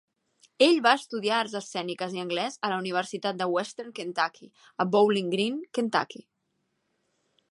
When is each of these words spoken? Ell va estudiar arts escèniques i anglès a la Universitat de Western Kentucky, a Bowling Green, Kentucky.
Ell 0.67 0.77
va 0.85 0.93
estudiar 0.99 1.35
arts 1.39 1.53
escèniques 1.59 2.15
i 2.15 2.21
anglès 2.23 2.57
a 2.69 2.71
la 2.73 2.79
Universitat 2.85 3.39
de 3.43 3.49
Western 3.57 3.93
Kentucky, 4.01 4.49
a 4.85 4.89
Bowling 4.95 5.31
Green, 5.37 5.63
Kentucky. 5.79 6.25